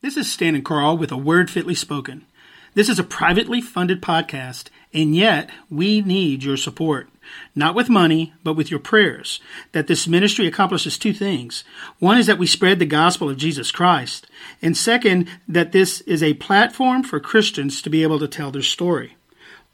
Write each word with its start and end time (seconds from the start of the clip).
This 0.00 0.16
is 0.16 0.30
Stan 0.30 0.54
and 0.54 0.64
Carl 0.64 0.96
with 0.96 1.10
a 1.10 1.16
word 1.16 1.50
fitly 1.50 1.74
spoken. 1.74 2.24
This 2.74 2.88
is 2.88 3.00
a 3.00 3.04
privately 3.04 3.60
funded 3.60 4.00
podcast, 4.00 4.68
and 4.94 5.16
yet 5.16 5.50
we 5.68 6.02
need 6.02 6.44
your 6.44 6.56
support. 6.56 7.08
Not 7.56 7.74
with 7.74 7.90
money, 7.90 8.32
but 8.44 8.54
with 8.54 8.70
your 8.70 8.78
prayers. 8.78 9.40
That 9.72 9.88
this 9.88 10.06
ministry 10.06 10.46
accomplishes 10.46 10.98
two 10.98 11.12
things. 11.12 11.64
One 11.98 12.16
is 12.16 12.28
that 12.28 12.38
we 12.38 12.46
spread 12.46 12.78
the 12.78 12.86
gospel 12.86 13.28
of 13.28 13.38
Jesus 13.38 13.72
Christ, 13.72 14.28
and 14.62 14.76
second, 14.76 15.28
that 15.48 15.72
this 15.72 16.00
is 16.02 16.22
a 16.22 16.34
platform 16.34 17.02
for 17.02 17.18
Christians 17.18 17.82
to 17.82 17.90
be 17.90 18.04
able 18.04 18.20
to 18.20 18.28
tell 18.28 18.52
their 18.52 18.62
story. 18.62 19.16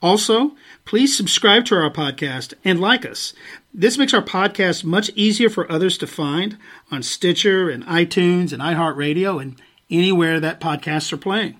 Also, 0.00 0.52
please 0.86 1.14
subscribe 1.14 1.66
to 1.66 1.74
our 1.74 1.90
podcast 1.90 2.54
and 2.64 2.80
like 2.80 3.04
us. 3.04 3.34
This 3.74 3.98
makes 3.98 4.14
our 4.14 4.22
podcast 4.22 4.84
much 4.84 5.10
easier 5.10 5.50
for 5.50 5.70
others 5.70 5.98
to 5.98 6.06
find 6.06 6.56
on 6.90 7.02
Stitcher 7.02 7.68
and 7.68 7.84
iTunes 7.84 8.54
and 8.54 8.62
iHeartRadio 8.62 9.42
and 9.42 9.60
anywhere 9.98 10.40
that 10.40 10.60
podcasts 10.60 11.12
are 11.12 11.18
playing. 11.18 11.56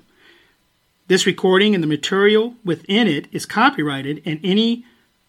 This 1.07 1.27
recording 1.27 1.75
and 1.75 1.83
the 1.83 1.89
material 1.89 2.55
within 2.65 3.07
it 3.07 3.29
is 3.31 3.47
copyrighted, 3.47 4.23
and 4.25 4.41
any 4.43 4.85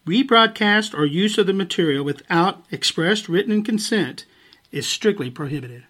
rebroadcast 0.06 0.96
or 0.96 1.04
use 1.04 1.36
of 1.36 1.46
the 1.46 1.52
material 1.52 2.04
without 2.04 2.64
expressed 2.70 3.28
written 3.28 3.62
consent 3.62 4.24
is 4.72 4.86
strictly 4.86 5.30
prohibited. 5.30 5.84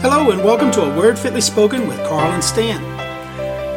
Hello, 0.00 0.30
and 0.30 0.42
welcome 0.42 0.70
to 0.70 0.82
A 0.82 0.96
Word 0.96 1.18
Fitly 1.18 1.40
Spoken 1.40 1.86
with 1.86 1.98
Carl 2.06 2.32
and 2.32 2.42
Stan. 2.42 3.05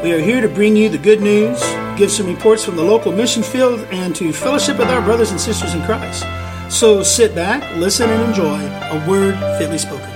We 0.02 0.14
are 0.14 0.20
here 0.20 0.40
to 0.40 0.48
bring 0.48 0.78
you 0.78 0.88
the 0.88 0.98
good 0.98 1.20
news, 1.20 1.62
give 1.98 2.10
some 2.10 2.26
reports 2.26 2.64
from 2.64 2.78
the 2.78 2.82
local 2.82 3.12
mission 3.12 3.44
field, 3.44 3.82
and 3.92 4.16
to 4.16 4.32
fellowship 4.32 4.78
with 4.80 4.88
our 4.88 5.02
brothers 5.02 5.32
and 5.32 5.42
sisters 5.42 5.74
in 5.74 5.82
Christ. 5.84 6.24
So 6.70 7.04
sit 7.04 7.36
back, 7.36 7.76
listen, 7.76 8.10
and 8.10 8.30
enjoy 8.30 8.62
A 8.62 9.06
Word 9.10 9.36
Fitly 9.58 9.78
Spoken. 9.78 10.10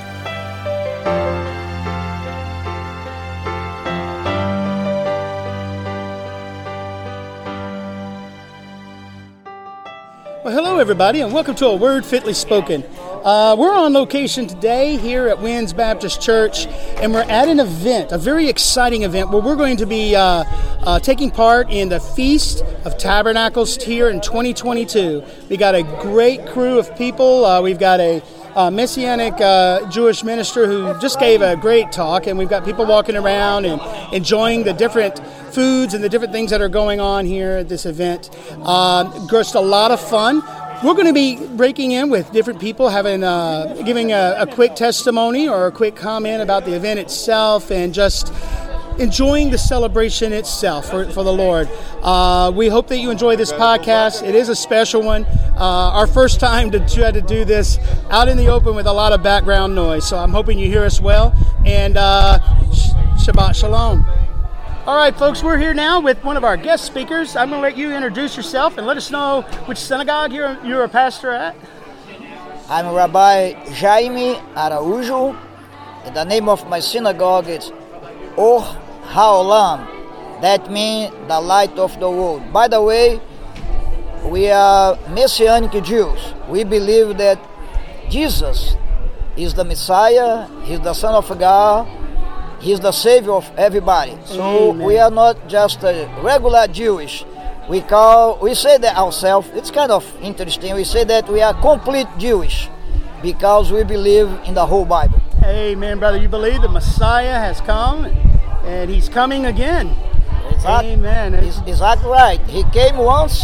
Well, 10.46 10.54
hello, 10.54 10.80
everybody, 10.80 11.20
and 11.20 11.34
welcome 11.34 11.56
to 11.56 11.66
A 11.66 11.76
Word 11.76 12.06
Fitly 12.06 12.34
Spoken. 12.34 12.86
Uh, 13.24 13.56
we're 13.58 13.74
on 13.74 13.94
location 13.94 14.46
today 14.46 14.98
here 14.98 15.30
at 15.30 15.42
Winds 15.42 15.72
Baptist 15.72 16.22
Church, 16.22 16.68
and 16.98 17.14
we're 17.14 17.22
at 17.22 17.48
an 17.48 17.62
event, 17.62 18.12
a 18.12 18.18
very 18.18 18.50
exciting 18.50 19.04
event, 19.04 19.30
where 19.30 19.42
we're 19.42 19.56
going 19.56 19.78
to 19.78 19.86
be 19.86 20.14
uh, 20.14 20.44
uh, 20.84 21.00
taking 21.00 21.32
part 21.32 21.72
in 21.72 21.88
the 21.88 22.02
Feast 22.02 22.64
of 22.84 22.98
Tabernacles 22.98 23.82
here 23.82 24.10
in 24.10 24.20
2022. 24.20 25.24
We 25.50 25.56
got 25.56 25.74
a 25.74 25.84
great 26.02 26.46
crew 26.48 26.78
of 26.78 26.94
people. 26.98 27.46
Uh, 27.46 27.62
we've 27.62 27.80
got 27.80 28.02
a 28.02 28.22
uh, 28.56 28.70
Messianic 28.70 29.40
uh, 29.40 29.90
Jewish 29.90 30.26
minister 30.26 30.68
who 30.68 31.00
just 31.00 31.18
gave 31.18 31.42
a 31.42 31.56
great 31.56 31.94
talk, 31.94 32.28
and 32.28 32.38
we've 32.38 32.50
got 32.50 32.66
people 32.66 32.86
walking 32.86 33.16
around 33.16 33.66
and 33.66 33.82
enjoying 34.14 34.66
the 34.66 34.74
different 34.74 35.18
foods 35.54 35.94
and 35.94 36.04
the 36.04 36.10
different 36.10 36.34
things 36.34 36.52
that 36.52 36.62
are 36.62 36.70
going 36.70 37.00
on 37.00 37.26
here 37.26 37.52
at 37.52 37.70
this 37.70 37.86
event. 37.86 38.30
Uh, 38.64 39.28
just 39.30 39.56
a 39.56 39.62
lot 39.62 39.92
of 39.92 40.02
fun. 40.02 40.44
We're 40.84 40.96
going 40.96 41.08
to 41.08 41.14
be 41.14 41.38
breaking 41.56 41.92
in 41.92 42.10
with 42.10 42.30
different 42.34 42.60
people, 42.60 42.90
having 42.90 43.24
uh, 43.24 43.82
giving 43.86 44.12
a, 44.12 44.36
a 44.40 44.46
quick 44.46 44.76
testimony 44.76 45.48
or 45.48 45.68
a 45.68 45.72
quick 45.72 45.96
comment 45.96 46.42
about 46.42 46.66
the 46.66 46.74
event 46.74 47.00
itself, 47.00 47.72
and 47.72 47.94
just 47.94 48.34
enjoying 49.00 49.50
the 49.50 49.58
celebration 49.58 50.34
itself 50.34 50.90
for, 50.90 51.06
for 51.12 51.24
the 51.24 51.32
Lord. 51.32 51.70
Uh, 52.02 52.52
we 52.54 52.68
hope 52.68 52.90
that 52.90 52.98
you 52.98 53.12
enjoy 53.12 53.38
this 53.38 53.54
podcast. 53.54 54.28
It 54.28 54.36
is 54.36 54.50
a 54.50 54.56
special 54.56 55.02
one. 55.02 55.24
Uh, 55.56 55.92
our 55.94 56.06
first 56.06 56.42
time 56.42 56.70
to 56.72 56.80
try 56.88 57.12
to 57.12 57.22
do 57.22 57.46
this 57.46 57.80
out 58.10 58.28
in 58.28 58.36
the 58.36 58.48
open 58.48 58.76
with 58.76 58.86
a 58.86 58.94
lot 58.94 59.14
of 59.14 59.24
background 59.24 59.74
noise. 59.76 60.06
So 60.06 60.18
I'm 60.18 60.32
hoping 60.32 60.60
you 60.60 60.68
hear 60.68 60.84
us 60.84 61.00
well. 61.00 61.34
And 61.66 61.96
uh, 61.96 62.40
Shabbat 63.24 63.56
Shalom. 63.56 64.06
All 64.86 64.98
right, 64.98 65.18
folks, 65.18 65.42
we're 65.42 65.58
here 65.58 65.74
now 65.74 66.02
with 66.02 66.22
one 66.26 66.36
of 66.36 66.44
our 66.44 66.58
guest 66.58 66.84
speakers. 66.84 67.38
I'm 67.38 67.48
going 67.48 67.62
to 67.62 67.66
let 67.70 67.78
you 67.78 67.94
introduce 67.94 68.36
yourself 68.36 68.78
and 68.78 68.86
let 68.86 68.98
us 68.98 69.10
know 69.10 69.44
which 69.64 69.78
synagogue 69.78 70.34
you're, 70.34 70.58
you're 70.66 70.84
a 70.84 70.90
pastor 70.90 71.32
at. 71.32 71.56
I'm 72.68 72.94
Rabbi 72.94 73.54
Jaime 73.76 74.36
Araújo. 74.56 75.40
And 76.04 76.14
the 76.14 76.26
name 76.26 76.50
of 76.50 76.68
my 76.68 76.82
synagogue 76.82 77.48
is 77.48 77.72
Or 78.36 78.60
Haolam. 79.08 79.88
That 80.42 80.70
means 80.70 81.14
the 81.30 81.40
light 81.40 81.80
of 81.80 81.98
the 82.02 82.12
world. 82.12 82.52
By 82.52 82.68
the 82.68 82.82
way, 82.82 83.22
we 84.26 84.50
are 84.50 85.00
Messianic 85.12 85.82
Jews. 85.82 86.34
We 86.50 86.66
believe 86.66 87.16
that 87.20 87.40
Jesus 88.10 88.76
is 89.38 89.54
the 89.54 89.64
Messiah, 89.64 90.50
He's 90.64 90.82
the 90.82 90.94
Son 90.94 91.16
of 91.16 91.40
God, 91.40 91.88
He's 92.64 92.80
the 92.80 92.94
Savior 92.94 93.34
of 93.34 93.52
everybody. 93.58 94.18
So 94.24 94.72
Amen. 94.72 94.88
we 94.88 94.98
are 94.98 95.12
not 95.12 95.50
just 95.50 95.84
a 95.84 96.10
regular 96.22 96.66
Jewish. 96.68 97.26
We 97.70 97.82
call 97.82 98.40
we 98.40 98.56
say 98.56 98.78
that 98.78 98.96
ourselves. 98.96 99.50
It's 99.54 99.70
kind 99.70 99.92
of 99.92 100.06
interesting. 100.22 100.74
We 100.74 100.86
say 100.86 101.04
that 101.04 101.28
we 101.28 101.42
are 101.42 101.54
complete 101.60 102.08
Jewish 102.18 102.70
because 103.22 103.70
we 103.70 103.84
believe 103.84 104.30
in 104.46 104.54
the 104.54 104.66
whole 104.66 104.86
Bible. 104.86 105.22
Amen, 105.44 106.00
brother. 106.00 106.18
You 106.18 106.30
believe 106.30 106.62
the 106.62 106.70
Messiah 106.70 107.38
has 107.38 107.60
come 107.60 108.06
and 108.64 108.90
he's 108.90 109.10
coming 109.10 109.46
again. 109.46 109.94
Exact- 110.50 110.86
Amen. 110.86 111.34
Is 111.34 111.80
that 111.80 112.02
right. 112.06 112.40
He 112.48 112.64
came 112.72 112.96
once 112.96 113.44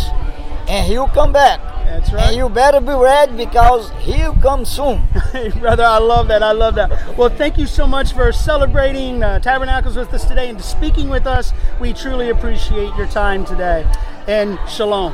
and 0.70 0.88
he'll 0.88 1.10
come 1.10 1.34
back. 1.34 1.60
That's 1.90 2.10
And 2.10 2.18
right. 2.18 2.36
you 2.36 2.50
better 2.50 2.80
be 2.80 2.94
ready 2.94 3.36
because 3.36 3.90
he'll 4.02 4.36
come 4.36 4.64
soon. 4.64 5.02
Hey, 5.32 5.50
brother, 5.50 5.84
I 5.84 5.98
love 5.98 6.28
that. 6.28 6.44
I 6.44 6.52
love 6.52 6.76
that. 6.76 7.18
Well, 7.18 7.30
thank 7.30 7.58
you 7.58 7.66
so 7.66 7.86
much 7.88 8.14
for 8.14 8.32
celebrating 8.32 9.24
uh, 9.24 9.40
Tabernacles 9.40 9.96
with 9.96 10.14
us 10.14 10.26
today 10.26 10.50
and 10.50 10.62
speaking 10.62 11.10
with 11.10 11.26
us. 11.28 11.52
We 11.80 11.94
truly 11.94 12.30
appreciate 12.30 12.96
your 12.96 13.08
time 13.08 13.44
today. 13.46 13.86
And 14.28 14.60
shalom. 14.68 15.14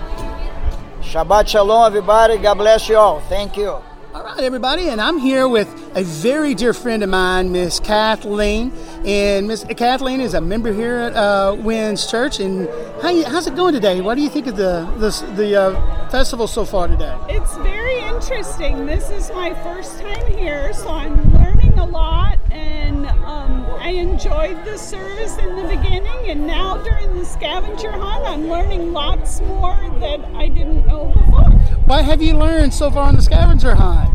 Shabbat 1.02 1.48
shalom, 1.48 1.88
everybody. 1.88 2.38
God 2.38 2.56
bless 2.56 2.90
you 2.90 2.98
all. 2.98 3.22
Thank 3.22 3.56
you. 3.56 3.82
All 4.16 4.24
right, 4.24 4.40
everybody, 4.40 4.88
and 4.88 5.02
I'm 5.02 5.18
here 5.18 5.46
with 5.46 5.68
a 5.94 6.02
very 6.02 6.56
dear 6.56 6.72
friend 6.72 7.04
of 7.04 7.10
mine, 7.10 7.52
Miss 7.52 7.82
Kathleen. 7.82 8.72
And 9.04 9.46
Miss 9.46 9.66
Kathleen 9.66 10.22
is 10.22 10.34
a 10.34 10.40
member 10.40 10.72
here 10.72 10.96
at 10.96 11.14
uh, 11.18 11.54
Winds 11.60 12.10
Church. 12.10 12.40
And 12.40 12.70
how 13.02 13.10
you, 13.10 13.26
how's 13.26 13.46
it 13.46 13.58
going 13.58 13.74
today? 13.74 14.00
What 14.00 14.16
do 14.16 14.22
you 14.22 14.30
think 14.30 14.48
of 14.48 14.56
the 14.56 14.90
the, 15.00 15.34
the 15.34 15.62
uh, 15.62 16.10
festival 16.10 16.48
so 16.48 16.64
far 16.64 16.88
today? 16.88 17.14
It's 17.28 17.58
very 17.58 18.00
interesting. 18.08 18.86
This 18.86 19.10
is 19.10 19.32
my 19.32 19.54
first 19.64 20.00
time 20.00 20.28
here, 20.28 20.72
so 20.72 20.88
I'm 20.88 21.34
learning 21.34 21.78
a 21.78 21.86
lot, 21.86 22.40
and 22.52 23.08
um, 23.08 23.66
I 23.82 23.90
enjoyed 23.90 24.64
the 24.64 24.78
service 24.78 25.38
in 25.40 25.58
the 25.58 25.64
beginning, 25.64 26.30
and 26.30 26.48
now 26.48 26.78
during 26.84 27.18
the 27.18 27.26
scavenger 27.26 27.92
hunt, 27.92 28.26
I'm 28.26 28.48
learning 28.48 28.94
lots 28.94 29.42
more 29.42 29.76
that 30.00 30.22
I 30.36 30.48
didn't 30.48 30.88
know 30.88 31.12
before. 31.14 31.55
What 31.86 32.04
have 32.06 32.22
you 32.22 32.34
learned 32.36 32.74
so 32.74 32.90
far 32.90 33.08
on 33.08 33.16
the 33.16 33.22
scavenger 33.22 33.76
hunt? 33.76 34.10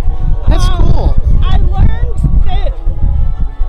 That's 0.48 0.64
Um, 0.68 0.92
cool. 0.92 1.16
I 1.42 1.56
learned 1.58 2.18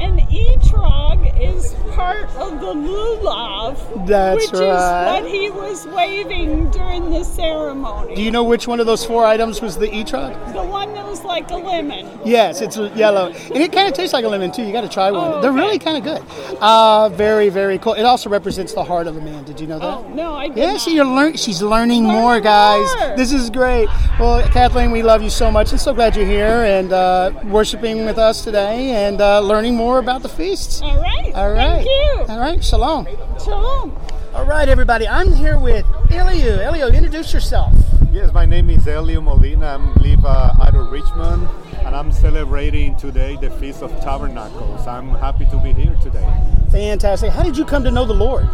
that 0.01 0.09
an 0.09 0.19
etrog 0.29 1.39
is 1.39 1.73
part 1.93 2.25
of 2.35 2.59
the 2.59 2.73
lulav, 2.73 4.07
That's 4.07 4.51
which 4.51 4.59
right. 4.59 5.17
is 5.19 5.23
what 5.23 5.31
he 5.31 5.49
was 5.49 5.85
waving 5.87 6.69
during 6.71 7.09
the 7.11 7.23
ceremony. 7.23 8.15
Do 8.15 8.21
you 8.21 8.31
know 8.31 8.43
which 8.43 8.67
one 8.67 8.79
of 8.79 8.85
those 8.85 9.05
four 9.05 9.25
items 9.25 9.61
was 9.61 9.77
the 9.77 9.87
etrog? 9.87 10.31
the 10.53 10.63
one 10.63 10.93
that 10.93 11.05
was 11.05 11.23
like 11.23 11.49
a 11.51 11.55
lemon. 11.55 12.07
Yes, 12.25 12.61
it's 12.61 12.77
yellow, 12.95 13.27
and 13.27 13.57
it 13.57 13.71
kind 13.71 13.87
of 13.87 13.93
tastes 13.93 14.13
like 14.13 14.25
a 14.25 14.27
lemon 14.29 14.51
too. 14.51 14.63
You 14.63 14.71
got 14.71 14.81
to 14.81 14.89
try 14.89 15.11
one. 15.11 15.33
Oh, 15.35 15.41
They're 15.41 15.51
really 15.51 15.79
kind 15.79 15.97
of 15.97 16.03
good. 16.03 16.57
Uh, 16.59 17.09
very, 17.09 17.49
very 17.49 17.77
cool. 17.77 17.93
It 17.93 18.03
also 18.03 18.29
represents 18.29 18.73
the 18.73 18.83
heart 18.83 19.07
of 19.07 19.17
a 19.17 19.21
man. 19.21 19.43
Did 19.43 19.59
you 19.59 19.67
know 19.67 19.79
that? 19.79 19.85
Oh 19.85 20.07
no, 20.13 20.33
I 20.33 20.47
did 20.47 20.57
Yeah, 20.57 20.71
not. 20.73 20.81
see, 20.81 20.95
you're 20.95 21.05
learn- 21.05 21.35
she's 21.37 21.61
learning 21.61 21.81
Learning 21.81 22.03
more, 22.03 22.39
guys. 22.39 22.87
more. 22.99 23.17
This 23.17 23.33
is 23.33 23.49
great. 23.49 23.87
Well, 24.19 24.47
Kathleen, 24.49 24.91
we 24.91 25.01
love 25.03 25.21
you 25.23 25.29
so 25.29 25.49
much, 25.51 25.71
and 25.71 25.79
so 25.81 25.93
glad 25.93 26.15
you're 26.15 26.25
here 26.25 26.63
and 26.63 26.93
uh, 26.93 27.31
worshiping 27.45 28.05
with 28.05 28.17
us 28.17 28.43
today 28.43 28.91
and 28.91 29.19
uh, 29.19 29.39
learning 29.41 29.75
more 29.75 29.90
about 29.99 30.21
the 30.21 30.29
feasts. 30.29 30.81
All 30.81 31.01
right. 31.01 31.31
All 31.33 31.51
right. 31.51 31.85
Thank 31.85 31.85
you. 31.85 32.25
All 32.33 32.39
right. 32.39 32.63
Shalom. 32.63 33.07
Shalom. 33.43 33.97
All 34.33 34.45
right, 34.45 34.69
everybody. 34.69 35.07
I'm 35.07 35.33
here 35.33 35.59
with 35.59 35.85
Eliu. 36.07 36.57
Eliu, 36.59 36.93
introduce 36.93 37.33
yourself. 37.33 37.73
Yes, 38.13 38.31
my 38.33 38.45
name 38.45 38.69
is 38.69 38.87
Elio 38.87 39.19
Molina. 39.19 39.77
I 39.77 39.99
live 39.99 40.25
uh, 40.25 40.53
out 40.61 40.73
of 40.73 40.89
Richmond, 40.89 41.49
and 41.79 41.95
I'm 41.95 42.11
celebrating 42.11 42.95
today 42.95 43.37
the 43.37 43.49
Feast 43.49 43.81
of 43.81 43.91
Tabernacles. 43.99 44.87
I'm 44.87 45.09
happy 45.09 45.45
to 45.45 45.57
be 45.57 45.73
here 45.73 45.97
today. 46.01 46.25
Fantastic. 46.71 47.31
How 47.31 47.43
did 47.43 47.57
you 47.57 47.65
come 47.65 47.83
to 47.83 47.91
know 47.91 48.05
the 48.05 48.13
Lord? 48.13 48.47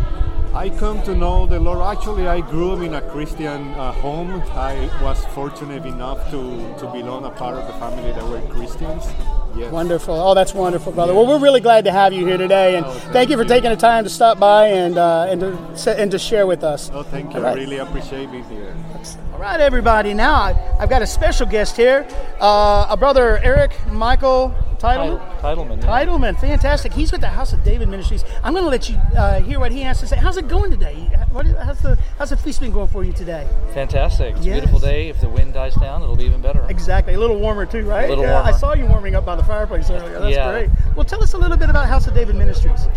I 0.54 0.70
come 0.70 1.04
to 1.04 1.14
know 1.14 1.46
the 1.46 1.60
Lord. 1.60 1.80
Actually, 1.96 2.28
I 2.28 2.42
grew 2.42 2.72
up 2.72 2.82
in 2.82 2.96
a 2.96 3.02
Christian 3.12 3.70
uh, 3.76 3.92
home. 3.92 4.42
I 4.54 4.90
was 5.04 5.24
fortunate 5.36 5.86
enough 5.86 6.24
to, 6.32 6.76
to 6.80 6.92
belong 6.92 7.26
a 7.26 7.30
part 7.30 7.56
of 7.58 7.68
the 7.68 7.74
family 7.74 8.12
that 8.14 8.24
were 8.24 8.42
Christians. 8.54 9.06
Yes. 9.58 9.72
Wonderful. 9.72 10.14
Oh, 10.14 10.34
that's 10.36 10.54
wonderful, 10.54 10.92
brother. 10.92 11.14
Well, 11.16 11.26
we're 11.26 11.40
really 11.40 11.62
glad 11.62 11.86
to 11.86 11.92
have 11.92 12.14
you 12.14 12.26
here 12.28 12.38
today, 12.38 12.76
and 12.78 12.86
thank 13.12 13.30
you 13.32 13.38
for 13.38 13.44
taking 13.46 13.72
the 13.72 13.76
time 13.76 14.04
to 14.04 14.10
stop 14.10 14.38
by 14.40 14.68
and 14.68 14.98
uh, 14.98 15.28
and 15.30 15.42
to 15.42 15.96
and 16.00 16.12
to 16.12 16.20
share 16.20 16.46
with 16.46 16.64
us. 16.64 16.92
Oh, 16.94 17.02
thank 17.04 17.34
you. 17.34 17.40
Right. 17.42 17.58
I 17.58 17.62
really 17.62 17.78
appreciate 17.78 18.32
being 18.32 18.44
here. 18.46 18.76
All 19.34 19.40
right, 19.40 19.60
everybody. 19.60 20.14
Now 20.14 20.34
I- 20.36 20.76
I've 20.80 20.90
got 20.90 21.02
a 21.02 21.08
special 21.08 21.46
guest 21.48 21.76
here, 21.76 22.08
uh, 22.40 22.88
a 22.90 22.98
brother 22.98 23.38
Eric 23.40 23.72
Michael 23.92 24.54
Titleman. 24.80 25.40
Titleman. 25.42 25.82
yeah. 25.82 25.88
Titleman, 26.06 26.40
fantastic. 26.40 26.94
He's 26.94 27.12
with 27.12 27.22
the 27.22 27.28
House 27.30 27.52
of 27.54 27.64
David 27.64 27.90
Ministries. 27.90 28.24
I'm 28.44 28.54
going 28.54 28.64
to 28.64 28.70
let 28.70 28.90
you 28.90 28.96
uh, 29.18 29.40
hear 29.42 29.60
what 29.60 29.72
he 29.72 29.82
has 29.82 30.00
to 30.02 30.08
say. 30.08 30.16
How's 30.18 30.38
it 30.38 30.48
going 30.48 30.70
today? 30.72 30.96
What, 31.32 31.46
how's 31.48 31.80
the 31.82 31.98
how's 32.18 32.30
the 32.30 32.38
feast 32.38 32.60
been 32.62 32.72
going 32.72 32.88
for 32.88 33.04
you 33.04 33.12
today? 33.12 33.48
Fantastic. 33.74 34.36
It's 34.38 34.46
Yes. 34.46 34.58
a 34.58 34.60
beautiful 34.62 34.80
day. 34.80 35.10
If 35.10 35.20
the 35.20 35.30
wind 35.30 35.54
dies 35.54 35.76
down, 35.76 36.04
it'll 36.04 36.16
be 36.16 36.26
even 36.26 36.42
better. 36.42 36.66
Exactly, 36.70 37.16
a 37.16 37.20
little 37.20 37.40
warmer 37.40 37.66
too, 37.66 37.84
right? 37.88 38.06
A 38.06 38.10
little 38.10 38.24
Yeah, 38.24 38.42
I 38.42 38.52
saw 38.52 38.74
you 38.74 38.86
warming 38.86 39.16
up 39.16 39.26
by 39.26 39.36
the 39.36 39.44
fireplace 39.44 39.90
earlier. 39.90 40.20
That's 40.20 40.36
Yeah. 40.36 40.52
great. 40.52 40.70
Well, 40.96 41.06
tell 41.06 41.24
us 41.24 41.34
a 41.34 41.38
little 41.38 41.58
bit 41.58 41.70
about 41.70 41.88
House 41.88 42.08
of 42.08 42.14
David 42.14 42.36
Ministries. 42.36 42.88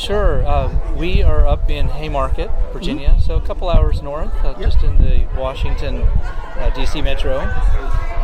Sure. 0.00 0.46
Uh, 0.46 0.94
we 0.96 1.22
are 1.22 1.46
up 1.46 1.68
in 1.70 1.88
Haymarket, 1.88 2.50
Virginia, 2.72 3.18
so 3.22 3.36
a 3.36 3.40
couple 3.42 3.68
hours 3.68 4.00
north, 4.02 4.32
uh, 4.44 4.54
Mm-hmm. 4.54 4.62
Yep. 4.62 4.70
just 4.72 4.82
in 4.82 4.96
the 4.98 5.28
Washington, 5.38 5.96
uh, 6.02 6.72
D.C. 6.74 7.02
metro. 7.02 7.38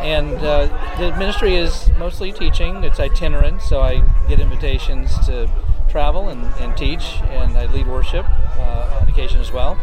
And 0.01 0.33
uh, 0.37 0.65
the 0.97 1.15
ministry 1.17 1.55
is 1.55 1.89
mostly 1.97 2.31
teaching. 2.31 2.83
It's 2.83 2.99
itinerant, 2.99 3.61
so 3.61 3.81
I 3.81 4.01
get 4.27 4.39
invitations 4.39 5.17
to 5.27 5.49
travel 5.87 6.29
and, 6.29 6.43
and 6.59 6.75
teach, 6.75 7.19
and 7.29 7.55
I 7.55 7.67
lead 7.67 7.87
worship 7.87 8.25
uh, 8.57 8.99
on 9.01 9.07
occasion 9.07 9.39
as 9.39 9.51
well. 9.51 9.79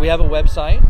We 0.00 0.08
have 0.08 0.20
a 0.20 0.28
website, 0.28 0.82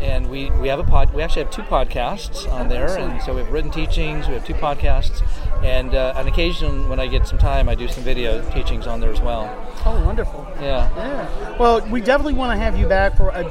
and 0.00 0.30
we, 0.30 0.50
we 0.52 0.68
have 0.68 0.78
a 0.78 0.84
pod. 0.84 1.12
We 1.12 1.22
actually 1.22 1.44
have 1.44 1.52
two 1.52 1.62
podcasts 1.62 2.50
on 2.50 2.68
there, 2.68 2.96
and 2.98 3.22
so 3.22 3.34
we 3.34 3.42
have 3.42 3.50
written 3.52 3.70
teachings. 3.70 4.28
We 4.28 4.34
have 4.34 4.46
two 4.46 4.54
podcasts, 4.54 5.22
and 5.62 5.94
uh, 5.94 6.14
on 6.16 6.26
occasion 6.26 6.88
when 6.88 6.98
I 7.00 7.06
get 7.06 7.26
some 7.26 7.38
time, 7.38 7.68
I 7.68 7.74
do 7.74 7.86
some 7.86 8.02
video 8.02 8.42
teachings 8.52 8.86
on 8.86 9.00
there 9.00 9.12
as 9.12 9.20
well. 9.20 9.66
Oh, 9.86 10.02
wonderful. 10.04 10.46
Yeah. 10.60 10.90
Yeah. 10.96 11.56
Well, 11.58 11.80
we 11.88 12.00
definitely 12.00 12.34
want 12.34 12.52
to 12.52 12.58
have 12.62 12.78
you 12.78 12.86
back 12.86 13.16
for 13.16 13.30
a 13.30 13.44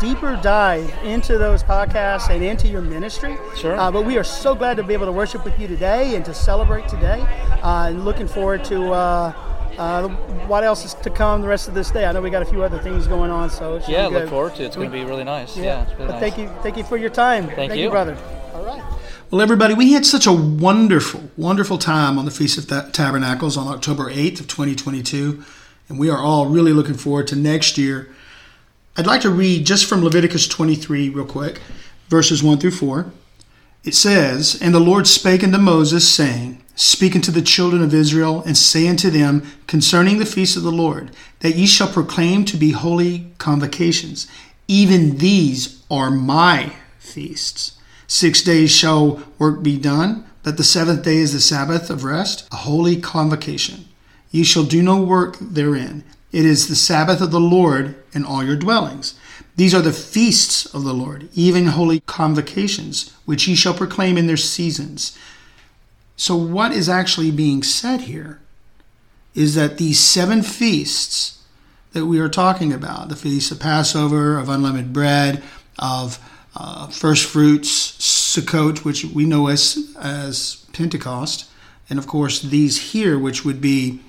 deeper 0.00 0.38
dive 0.42 0.92
into 1.04 1.38
those 1.38 1.62
podcasts 1.62 2.28
and 2.28 2.42
into 2.42 2.68
your 2.68 2.82
ministry. 2.82 3.36
Sure. 3.56 3.78
Uh, 3.78 3.90
but 3.90 4.04
we 4.04 4.18
are 4.18 4.24
so 4.24 4.54
glad 4.54 4.76
to 4.78 4.82
be 4.82 4.94
able 4.94 5.06
to 5.06 5.12
worship 5.12 5.44
with 5.44 5.58
you 5.60 5.68
today 5.68 6.16
and 6.16 6.24
to 6.24 6.34
celebrate 6.34 6.88
today. 6.88 7.20
Uh, 7.62 7.88
and 7.88 8.04
looking 8.04 8.26
forward 8.26 8.64
to 8.64 8.92
uh, 8.92 9.32
uh, 9.78 10.08
what 10.48 10.64
else 10.64 10.84
is 10.84 10.94
to 10.94 11.10
come 11.10 11.40
the 11.40 11.48
rest 11.48 11.68
of 11.68 11.74
this 11.74 11.90
day. 11.90 12.04
I 12.04 12.12
know 12.12 12.20
we 12.20 12.30
got 12.30 12.42
a 12.42 12.46
few 12.46 12.62
other 12.62 12.78
things 12.78 13.06
going 13.06 13.30
on, 13.30 13.50
so 13.50 13.76
it 13.76 13.88
Yeah, 13.88 14.08
be 14.08 14.14
look 14.14 14.28
forward 14.28 14.54
to 14.56 14.62
it. 14.62 14.66
It's 14.66 14.76
going 14.76 14.90
to 14.90 14.96
be 14.96 15.04
really 15.04 15.24
nice. 15.24 15.56
Yeah, 15.56 15.82
it's 15.82 15.92
really 15.92 16.06
but 16.06 16.12
nice. 16.12 16.20
thank 16.20 16.38
you, 16.38 16.48
thank 16.62 16.76
you 16.76 16.84
for 16.84 16.96
your 16.96 17.10
time. 17.10 17.46
Thank 17.48 17.74
you, 17.74 17.84
you. 17.84 17.90
brother. 17.90 18.16
All 18.54 18.64
right. 18.64 18.82
Well, 19.30 19.40
everybody, 19.40 19.74
we 19.74 19.92
had 19.92 20.06
such 20.06 20.26
a 20.26 20.32
wonderful, 20.32 21.30
wonderful 21.36 21.78
time 21.78 22.18
on 22.18 22.24
the 22.24 22.30
Feast 22.30 22.58
of 22.58 22.92
Tabernacles 22.92 23.56
on 23.56 23.66
October 23.66 24.10
8th 24.10 24.40
of 24.40 24.46
2022, 24.48 25.42
and 25.88 25.98
we 25.98 26.10
are 26.10 26.18
all 26.18 26.46
really 26.46 26.72
looking 26.72 26.94
forward 26.94 27.26
to 27.28 27.36
next 27.36 27.78
year. 27.78 28.08
I'd 28.96 29.06
like 29.06 29.20
to 29.22 29.30
read 29.30 29.66
just 29.66 29.86
from 29.86 30.02
Leviticus 30.02 30.48
23 30.48 31.10
real 31.10 31.26
quick, 31.26 31.60
verses 32.08 32.42
1 32.42 32.58
through 32.58 32.70
4. 32.72 33.12
It 33.84 33.94
says, 33.94 34.58
And 34.60 34.74
the 34.74 34.80
Lord 34.80 35.06
spake 35.06 35.44
unto 35.44 35.58
Moses, 35.58 36.08
saying, 36.08 36.62
Speak 36.74 37.14
unto 37.14 37.30
the 37.30 37.42
children 37.42 37.82
of 37.82 37.94
Israel, 37.94 38.42
and 38.44 38.56
say 38.56 38.88
unto 38.88 39.10
them 39.10 39.46
concerning 39.66 40.18
the 40.18 40.26
feast 40.26 40.56
of 40.56 40.62
the 40.62 40.72
Lord, 40.72 41.10
that 41.40 41.54
ye 41.54 41.66
shall 41.66 41.88
proclaim 41.88 42.44
to 42.46 42.56
be 42.56 42.72
holy 42.72 43.30
convocations. 43.38 44.26
Even 44.68 45.18
these 45.18 45.84
are 45.90 46.10
my 46.10 46.72
feasts. 46.98 47.78
Six 48.06 48.42
days 48.42 48.70
shall 48.70 49.22
work 49.38 49.62
be 49.62 49.78
done, 49.78 50.26
but 50.42 50.56
the 50.56 50.64
seventh 50.64 51.04
day 51.04 51.16
is 51.16 51.32
the 51.32 51.40
Sabbath 51.40 51.90
of 51.90 52.04
rest, 52.04 52.48
a 52.52 52.56
holy 52.56 53.00
convocation. 53.00 53.86
Ye 54.30 54.44
shall 54.44 54.64
do 54.64 54.82
no 54.82 55.00
work 55.00 55.36
therein. 55.40 56.04
It 56.32 56.44
is 56.44 56.68
the 56.68 56.74
Sabbath 56.74 57.20
of 57.20 57.30
the 57.30 57.40
Lord 57.40 57.94
in 58.12 58.24
all 58.24 58.44
your 58.44 58.56
dwellings. 58.56 59.14
These 59.56 59.74
are 59.74 59.82
the 59.82 59.92
feasts 59.92 60.66
of 60.66 60.84
the 60.84 60.92
Lord, 60.92 61.28
even 61.34 61.66
holy 61.66 62.00
convocations, 62.00 63.10
which 63.24 63.48
ye 63.48 63.54
shall 63.54 63.72
proclaim 63.72 64.18
in 64.18 64.26
their 64.26 64.36
seasons. 64.36 65.16
So, 66.16 66.36
what 66.36 66.72
is 66.72 66.88
actually 66.88 67.30
being 67.30 67.62
said 67.62 68.02
here 68.02 68.40
is 69.34 69.54
that 69.54 69.78
these 69.78 70.00
seven 70.00 70.42
feasts 70.42 71.42
that 71.92 72.06
we 72.06 72.18
are 72.18 72.28
talking 72.28 72.72
about 72.72 73.08
the 73.08 73.16
feast 73.16 73.50
of 73.50 73.60
Passover, 73.60 74.38
of 74.38 74.48
unleavened 74.48 74.92
bread, 74.92 75.42
of 75.78 76.18
uh, 76.54 76.88
first 76.88 77.26
fruits, 77.26 77.92
Sukkot, 77.98 78.84
which 78.84 79.04
we 79.04 79.24
know 79.24 79.48
as, 79.48 79.94
as 79.98 80.66
Pentecost, 80.72 81.48
and 81.88 81.98
of 81.98 82.06
course 82.06 82.40
these 82.42 82.92
here, 82.92 83.18
which 83.18 83.44
would 83.44 83.60
be 83.60 84.00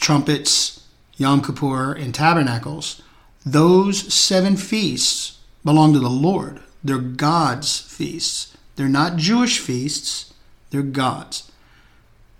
trumpets, 0.00 0.86
Yom 1.16 1.42
Kippur, 1.42 1.92
and 1.92 2.14
tabernacles, 2.14 3.02
those 3.44 4.12
seven 4.12 4.56
feasts 4.56 5.38
belong 5.64 5.92
to 5.92 5.98
the 5.98 6.10
Lord. 6.10 6.60
They're 6.82 6.98
God's 6.98 7.78
feasts. 7.78 8.56
They're 8.76 8.88
not 8.88 9.16
Jewish 9.16 9.58
feasts, 9.58 10.32
they're 10.70 10.82
God's. 10.82 11.50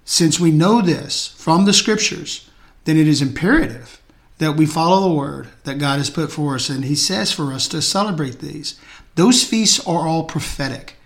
Since 0.05 0.41
we 0.41 0.51
know 0.51 0.81
this 0.81 1.29
from 1.29 1.67
the 1.67 1.73
scriptures, 1.73 2.49
then 2.85 2.97
it 2.97 3.07
is 3.07 3.21
imperative 3.21 4.01
that 4.39 4.57
we 4.57 4.65
follow 4.65 5.07
the 5.07 5.15
word 5.15 5.49
that 5.65 5.79
God 5.79 5.99
has 5.99 6.09
put 6.09 6.33
for 6.33 6.55
us, 6.55 6.71
and 6.71 6.85
He 6.85 6.95
says 6.95 7.31
for 7.31 7.53
us 7.53 7.69
to 7.69 7.83
celebrate 7.83 8.41
these. 8.41 8.81
Those 9.15 9.45
feasts 9.45 9.87
are 9.87 10.09
all 10.09 10.25
prophetic. 10.25 10.97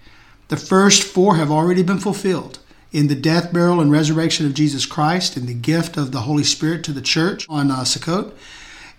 The 0.49 0.57
first 0.57 1.03
four 1.03 1.37
have 1.37 1.51
already 1.51 1.83
been 1.83 1.99
fulfilled 1.99 2.61
in 2.95 3.09
the 3.09 3.17
death, 3.17 3.53
burial, 3.53 3.81
and 3.81 3.91
resurrection 3.91 4.47
of 4.47 4.55
Jesus 4.55 4.87
Christ, 4.87 5.37
and 5.37 5.49
the 5.49 5.55
gift 5.55 5.97
of 5.97 6.13
the 6.13 6.21
Holy 6.21 6.45
Spirit 6.45 6.85
to 6.85 6.93
the 6.93 7.03
church 7.03 7.45
on 7.49 7.69
uh, 7.69 7.81
Sukkot. 7.81 8.33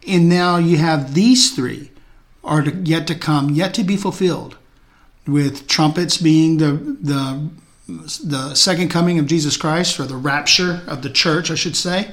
And 0.06 0.28
now 0.28 0.58
you 0.58 0.78
have 0.78 1.14
these 1.14 1.56
three 1.56 1.92
are 2.44 2.62
to, 2.62 2.76
yet 2.84 3.08
to 3.08 3.16
come, 3.16 3.52
yet 3.52 3.74
to 3.76 3.86
be 3.86 3.96
fulfilled, 3.96 4.58
with 5.26 5.68
trumpets 5.68 6.18
being 6.18 6.58
the 6.58 6.74
the 7.02 7.50
the 7.88 8.54
second 8.54 8.90
coming 8.90 9.18
of 9.18 9.28
Jesus 9.28 9.56
Christ, 9.56 9.98
or 9.98 10.04
the 10.04 10.18
rapture 10.18 10.82
of 10.88 11.02
the 11.02 11.10
church, 11.10 11.50
I 11.50 11.56
should 11.56 11.78
say. 11.78 12.12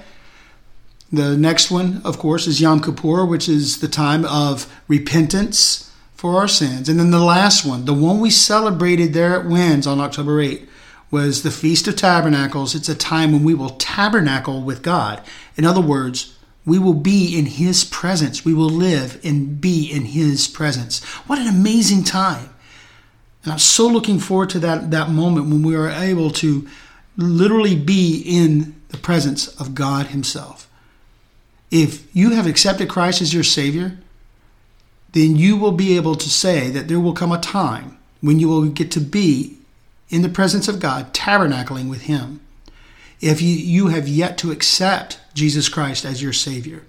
The 1.11 1.37
next 1.37 1.71
one, 1.71 2.01
of 2.05 2.17
course, 2.17 2.47
is 2.47 2.61
Yom 2.61 2.81
Kippur, 2.81 3.27
which 3.27 3.49
is 3.49 3.81
the 3.81 3.89
time 3.89 4.25
of 4.25 4.73
repentance 4.87 5.93
for 6.15 6.37
our 6.37 6.49
sins. 6.49 6.89
And 6.89 7.01
then 7.01 7.11
the 7.11 7.19
last 7.19 7.67
one, 7.67 7.87
the 7.87 7.93
one 7.93 8.21
we 8.21 8.31
celebrated 8.31 9.13
there 9.13 9.39
at 9.39 9.47
Winds 9.47 9.87
on 9.87 10.01
October 10.01 10.41
8, 10.41 10.69
was 11.13 11.43
the 11.43 11.51
Feast 11.51 11.87
of 11.87 11.95
Tabernacles. 11.95 12.75
It's 12.75 12.89
a 12.89 12.95
time 12.95 13.31
when 13.33 13.45
we 13.45 13.55
will 13.55 13.71
tabernacle 13.71 14.63
with 14.63 14.83
God. 14.83 15.23
In 15.57 15.65
other 15.65 15.81
words, 15.81 16.37
we 16.65 16.79
will 16.79 16.95
be 16.95 17.39
in 17.39 17.47
His 17.47 17.85
presence. 17.85 18.45
We 18.45 18.55
will 18.55 18.71
live 18.71 19.21
and 19.23 19.61
be 19.61 19.93
in 19.93 20.07
His 20.07 20.49
presence. 20.49 21.05
What 21.29 21.39
an 21.39 21.49
amazing 21.49 22.05
time! 22.05 22.49
And 23.45 23.53
I'm 23.53 23.59
so 23.59 23.87
looking 23.87 24.19
forward 24.19 24.51
to 24.51 24.59
that, 24.61 24.91
that 24.91 25.11
moment 25.11 25.51
when 25.51 25.63
we 25.63 25.77
are 25.77 25.91
able 25.91 26.31
to 26.31 26.67
literally 27.17 27.77
be 27.77 28.23
in 28.25 28.81
the 28.89 28.97
presence 28.97 29.49
of 29.61 29.75
God 29.75 30.09
Himself. 30.09 30.69
If 31.71 32.15
you 32.17 32.31
have 32.31 32.47
accepted 32.47 32.89
Christ 32.89 33.21
as 33.21 33.35
your 33.35 33.43
Savior, 33.43 33.99
then 35.13 35.37
you 35.37 35.57
will 35.57 35.73
be 35.73 35.97
able 35.97 36.15
to 36.15 36.31
say 36.31 36.71
that 36.71 36.89
there 36.89 37.01
will 37.01 37.13
come 37.13 37.33
a 37.33 37.41
time 37.41 37.99
when 38.23 38.39
you 38.39 38.49
will 38.49 38.67
get 38.69 38.91
to 38.93 39.01
be 39.01 39.59
in 40.09 40.23
the 40.23 40.29
presence 40.29 40.69
of 40.69 40.81
God, 40.81 41.13
tabernacling 41.15 41.89
with 41.89 42.03
Him. 42.03 42.41
If 43.21 43.41
you, 43.41 43.55
you 43.55 43.89
have 43.89 44.09
yet 44.09 44.37
to 44.39 44.51
accept 44.51 45.21
Jesus 45.35 45.69
Christ 45.69 46.05
as 46.05 46.23
your 46.23 46.33
Savior, 46.33 46.85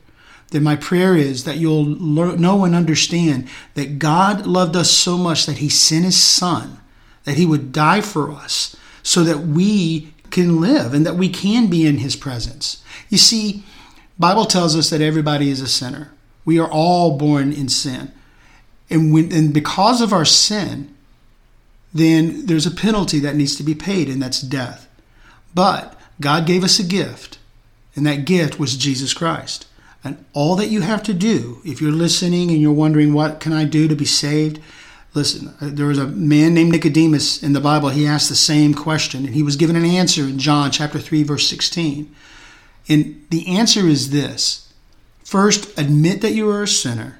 then 0.50 0.63
my 0.63 0.75
prayer 0.75 1.15
is 1.15 1.46
that 1.46 1.58
you'll 1.58 1.86
learn, 1.86 2.39
know 2.39 2.63
and 2.63 2.75
understand 2.75 3.48
that 3.74 4.00
God 4.00 4.46
loved 4.46 4.75
us 4.75 4.91
so 4.91 5.17
much 5.17 5.46
that 5.46 5.58
He 5.58 5.70
sent 5.70 6.05
His 6.05 6.22
Son, 6.22 6.79
that 7.24 7.38
He 7.38 7.46
would 7.46 7.72
die 7.72 8.01
for 8.01 8.32
us, 8.32 8.75
so 9.01 9.24
that 9.24 9.39
we 9.39 10.13
can 10.29 10.60
live 10.60 10.93
and 10.93 11.05
that 11.05 11.15
we 11.15 11.29
can 11.29 11.67
be 11.67 11.86
in 11.86 12.00
His 12.00 12.15
presence. 12.15 12.84
You 13.10 13.17
see, 13.17 13.63
Bible 14.20 14.46
tells 14.46 14.75
us 14.75 14.89
that 14.89 15.01
everybody 15.01 15.50
is 15.50 15.62
a 15.62 15.67
sinner. 15.67 16.12
We 16.46 16.60
are 16.60 16.70
all 16.70 17.17
born 17.17 17.51
in 17.53 17.70
sin. 17.70 18.12
And 18.89 19.13
when 19.13 19.32
and 19.32 19.53
because 19.53 20.01
of 20.01 20.13
our 20.13 20.25
sin, 20.25 20.93
then 21.93 22.45
there's 22.45 22.65
a 22.65 22.71
penalty 22.71 23.19
that 23.19 23.35
needs 23.35 23.55
to 23.57 23.63
be 23.63 23.75
paid, 23.75 24.09
and 24.09 24.21
that's 24.21 24.41
death. 24.41 24.89
But 25.53 26.00
God 26.19 26.47
gave 26.47 26.63
us 26.63 26.79
a 26.79 26.83
gift, 26.83 27.38
and 27.95 28.05
that 28.05 28.25
gift 28.25 28.59
was 28.59 28.77
Jesus 28.77 29.13
Christ. 29.13 29.67
And 30.03 30.23
all 30.33 30.55
that 30.55 30.69
you 30.69 30.81
have 30.81 31.03
to 31.03 31.13
do, 31.13 31.62
if 31.63 31.81
you're 31.81 31.91
listening 31.91 32.51
and 32.51 32.62
you're 32.62 32.73
wondering, 32.73 33.13
what 33.13 33.39
can 33.39 33.53
I 33.53 33.63
do 33.63 33.88
to 33.88 33.95
be 33.95 34.05
saved? 34.05 34.59
Listen, 35.13 35.53
uh, 35.62 35.69
there 35.71 35.85
was 35.85 36.00
a 36.00 36.07
man 36.07 36.53
named 36.53 36.71
Nicodemus 36.71 37.41
in 37.43 37.53
the 37.53 37.62
Bible. 37.62 37.89
He 37.89 38.07
asked 38.07 38.29
the 38.29 38.35
same 38.35 38.73
question, 38.73 39.25
and 39.25 39.35
he 39.35 39.43
was 39.43 39.55
given 39.55 39.75
an 39.75 39.85
answer 39.85 40.23
in 40.23 40.39
John 40.39 40.71
chapter 40.71 41.00
3, 41.00 41.23
verse 41.23 41.47
16. 41.47 42.13
And 42.89 43.25
the 43.29 43.47
answer 43.47 43.88
is 43.88 44.09
this 44.09 44.73
first, 45.23 45.77
admit 45.79 46.21
that 46.21 46.33
you 46.33 46.50
are 46.50 46.63
a 46.63 46.67
sinner, 46.67 47.19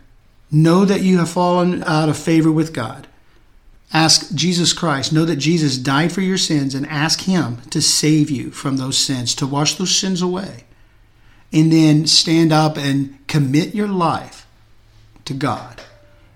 know 0.51 0.85
that 0.85 1.01
you 1.01 1.19
have 1.19 1.29
fallen 1.29 1.83
out 1.83 2.09
of 2.09 2.17
favor 2.17 2.51
with 2.51 2.73
God. 2.73 3.07
Ask 3.93 4.33
Jesus 4.33 4.73
Christ. 4.73 5.13
Know 5.13 5.23
that 5.25 5.35
Jesus 5.35 5.77
died 5.77 6.12
for 6.12 6.21
your 6.21 6.38
sins 6.38 6.73
and 6.73 6.88
ask 6.88 7.21
Him 7.21 7.57
to 7.69 7.81
save 7.81 8.31
you 8.31 8.50
from 8.50 8.77
those 8.77 8.97
sins, 8.97 9.35
to 9.35 9.45
wash 9.45 9.75
those 9.75 9.95
sins 9.95 10.21
away. 10.21 10.63
And 11.51 11.71
then 11.71 12.07
stand 12.07 12.51
up 12.51 12.77
and 12.77 13.19
commit 13.27 13.75
your 13.75 13.88
life 13.88 14.47
to 15.25 15.35
God. 15.35 15.83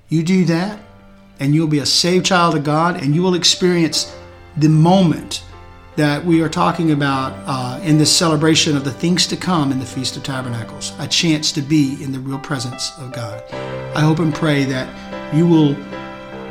You 0.07 0.21
do 0.21 0.45
that, 0.45 0.79
and 1.39 1.55
you'll 1.55 1.67
be 1.67 1.79
a 1.79 1.85
saved 1.87 2.27
child 2.27 2.55
of 2.55 2.63
God, 2.63 3.01
and 3.01 3.15
you 3.15 3.23
will 3.23 3.33
experience 3.33 4.15
the 4.55 4.69
moment 4.69 5.43
that 5.95 6.23
we 6.23 6.43
are 6.43 6.49
talking 6.49 6.91
about 6.91 7.33
uh, 7.47 7.79
in 7.83 7.97
this 7.97 8.15
celebration 8.15 8.77
of 8.77 8.83
the 8.83 8.91
things 8.91 9.25
to 9.25 9.35
come 9.35 9.71
in 9.71 9.79
the 9.79 9.85
Feast 9.85 10.15
of 10.15 10.21
Tabernacles, 10.21 10.93
a 10.99 11.07
chance 11.07 11.51
to 11.51 11.61
be 11.61 11.97
in 12.03 12.11
the 12.11 12.19
real 12.19 12.37
presence 12.37 12.91
of 12.99 13.11
God. 13.11 13.43
I 13.95 14.01
hope 14.01 14.19
and 14.19 14.33
pray 14.33 14.63
that 14.65 15.35
you 15.35 15.47
will 15.47 15.75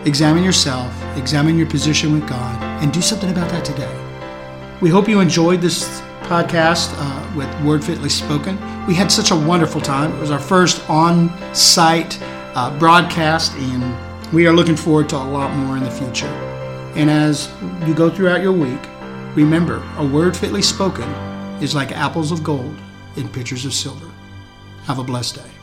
examine 0.06 0.44
yourself, 0.44 0.94
examine 1.16 1.58
your 1.58 1.66
position 1.66 2.12
with 2.12 2.28
God, 2.28 2.62
and 2.82 2.92
do 2.92 3.02
something 3.02 3.30
about 3.30 3.50
that 3.50 3.64
today. 3.64 3.92
We 4.80 4.88
hope 4.88 5.08
you 5.08 5.18
enjoyed 5.20 5.60
this 5.60 6.00
podcast 6.22 6.94
uh, 6.96 7.36
with 7.36 7.48
Word 7.64 7.84
Fitly 7.84 8.08
Spoken. 8.08 8.56
We 8.86 8.94
had 8.94 9.10
such 9.10 9.32
a 9.32 9.36
wonderful 9.36 9.80
time. 9.80 10.12
It 10.14 10.20
was 10.20 10.30
our 10.30 10.38
first 10.38 10.88
on 10.88 11.30
site 11.54 12.18
uh, 12.54 12.76
broadcast, 12.78 13.52
and 13.56 14.32
we 14.32 14.46
are 14.46 14.52
looking 14.52 14.76
forward 14.76 15.08
to 15.08 15.16
a 15.16 15.26
lot 15.26 15.54
more 15.56 15.76
in 15.76 15.82
the 15.82 15.90
future. 15.90 16.26
And 16.94 17.10
as 17.10 17.52
you 17.84 17.92
go 17.92 18.08
throughout 18.08 18.42
your 18.42 18.52
week, 18.52 18.80
remember 19.34 19.82
a 19.98 20.06
word 20.06 20.36
fitly 20.36 20.62
spoken 20.62 21.08
is 21.60 21.74
like 21.74 21.90
apples 21.90 22.30
of 22.30 22.44
gold 22.44 22.76
in 23.16 23.28
pitchers 23.28 23.64
of 23.64 23.74
silver. 23.74 24.10
Have 24.84 24.98
a 25.00 25.04
blessed 25.04 25.36
day. 25.36 25.55